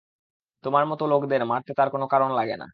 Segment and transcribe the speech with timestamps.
[0.63, 2.67] তোমার মতো লোকদের মারতে তার কোনো কারণ লাগে না।